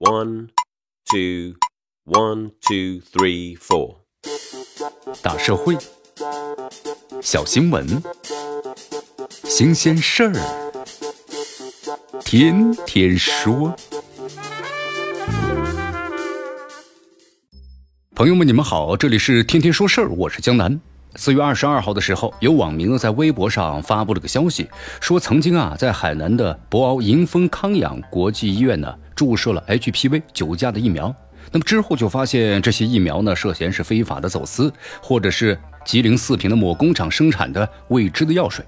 [0.00, 0.50] One,
[1.10, 1.56] two,
[2.04, 3.96] one, two, three, four。
[5.20, 5.76] 大社会，
[7.20, 8.00] 小新闻，
[9.42, 10.34] 新鲜事儿，
[12.20, 13.74] 天天说。
[18.14, 20.80] 朋友们，你们好，这里是天天说事儿，我是江南。
[21.16, 24.70] 四月二十二号的时候，有网民在微博上发布了个消息，
[25.00, 31.12] 说曾经啊在海南的博鳌迎风康养国际医院呢注射了 HPV 九价的疫苗，
[31.50, 34.72] 那么之后就发现这些疫苗呢涉嫌是非法的走私，
[35.02, 38.64] 或者是吉林四平的某工厂生产的未知的药水。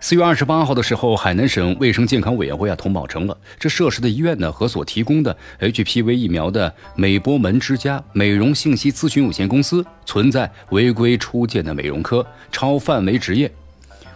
[0.00, 13.48] 四月二十八号的时候，海南省卫生健康委员会啊通报称了，这涉事的医院呢和所提供的 HPV 疫苗的美波门之家美容信息咨询有限公司存在违规出借的美容科、超范围执业、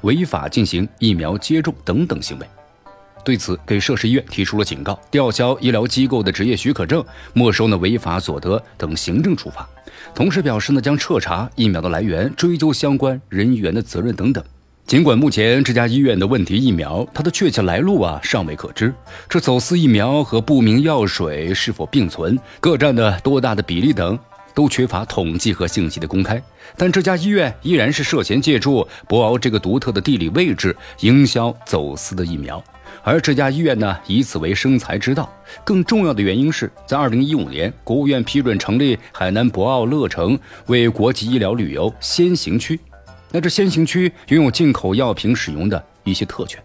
[0.00, 2.46] 违法进行疫苗接种等等行为。
[3.24, 9.68] 对此，给涉事医院提出了警告、吊销医疗机构的执业许可证、没收呢违法所得等行政处罚，
[10.14, 14.42] 同时表示呢将彻查疫苗的来源，追究相关人员的责任等等。
[14.84, 18.92] 尽管目前这家医院的问题疫苗，它的确切来路啊尚未可知，
[19.28, 24.18] 这走私疫苗和不明药水是否并存，各占的多大的比例等，
[24.54, 26.42] 都缺乏统计和信息的公开。
[26.76, 32.62] 但这家医院依然是涉嫌借助博鳌这个独特的地理位置营销走私的疫苗，
[33.02, 35.30] 而这家医院呢以此为生财之道。
[35.64, 42.78] 更重要的原因是在二零一五年，国务院批准成立海南博鳌乐城为国际医疗旅游先行区。
[43.30, 46.62] 那这先行区拥有进口药品使用的一些特权，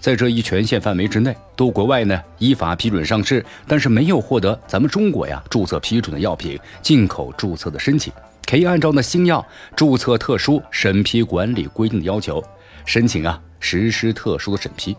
[0.00, 8.10] 在这一权限范围之内，都国外呢依法批准上市，但是没有获得咱们中国呀注册批准的药品进口注册的申请，
[8.46, 12.42] 可以按照呢新药注册特殊审批管理规定的要求
[12.86, 14.96] 申请啊实施特殊的审批。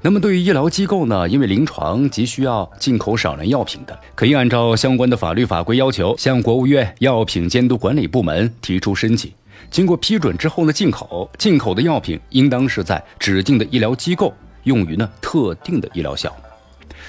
[0.00, 9.32] 那么对于医疗机构呢，因为临床急需要进口少量药品的，可以按照相关的法律法规要求，向国务院药品监督管理部门提出申请。
[9.70, 16.42] 经过批准之后呢，进口进口的药品应当是在指定的医疗机构用于呢特定的医疗项目。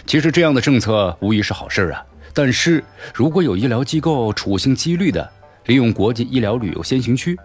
[0.06, 2.84] 其实这样的政策无疑是好事啊，但是
[3.14, 5.30] 如果有医疗机构处心积虑的
[5.66, 7.38] 利用国际医疗旅游先行区，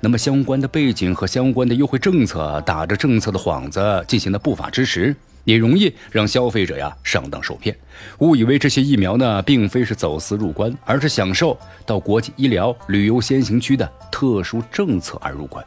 [0.00, 5.14] 那么相关的背景和相关的优惠政策，打着政策的幌子进行的不法之实。
[5.48, 7.74] 也容易让消费者呀上当受骗，
[8.18, 15.64] 误以为这些疫苗呢并非是走私入关，而是享受到国际医疗旅游先行区的特殊政策而入关。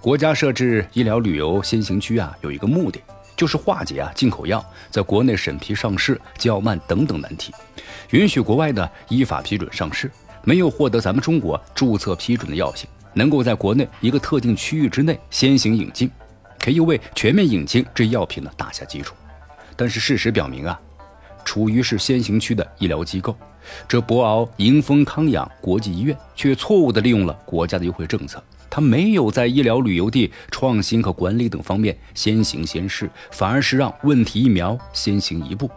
[0.00, 3.00] 国家设置医疗旅游先行区啊，有一个目的，
[3.36, 7.52] 就是化解啊进口药在国内审批上市较慢等等难题，
[8.10, 10.08] 允许国外的依法批准上市，
[10.44, 16.08] 没有获得咱们中国注册批准的药品，能够在国内一个特定区域之内先行引进。
[16.66, 19.14] 可以为全面引进这药品呢打下基础，
[19.76, 20.76] 但是事实表明啊，
[21.44, 23.36] 处于是先行区的医疗机构，
[23.86, 35.70] 这博鳌迎风康养国际医院却错误地利用了国家的优惠政策，它没有在医疗旅游地创新和管理等方面先行先试，反而是让问题疫苗先行一步。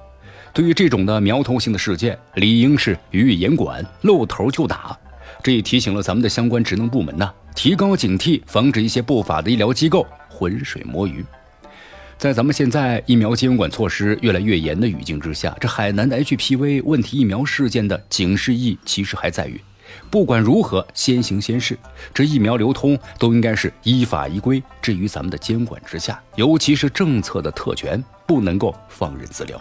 [0.51, 4.97] 对于这种的苗头性的事件，理应是予以严管，露头就打。
[5.43, 10.03] 这也提醒了咱们的相关职能部门呐，提高警惕，防止一些不法的医疗机构。
[10.39, 11.25] 浑水摸鱼，
[12.17, 19.59] 在咱们现在疫苗监管措施越来越严的语境之下，这海南的 HPV 问题疫苗事件的警示意义其实还在于，
[20.09, 21.77] 不管如何先行先试，
[22.13, 29.59] 这疫苗流通都应该是依法依规置于咱们的监管之下，尤其是政策的特权不能够放任自流，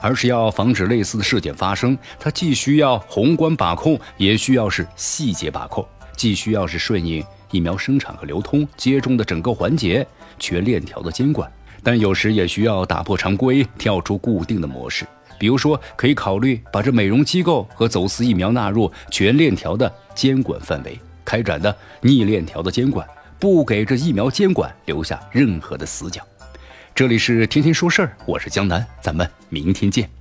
[0.00, 1.98] 而是要防止类似的事件发生。
[2.18, 7.24] 它既需要宏观把控，也需要是细节把控，既需要是顺应。
[7.52, 10.04] 疫苗生产和流通、接种的整个环节
[10.36, 11.50] 全链条的监管，
[11.80, 15.06] 但有时也需要打破常规，跳出固定的模式。
[15.38, 23.06] 比如说，可以考虑把这美容机构和走私疫苗纳入全链条的监管范围，开展的逆链条的监管，
[23.38, 26.20] 不给这疫苗监管留下任何的死角。
[26.94, 30.15] 这里是天天说事儿，我是江南，咱们明天见。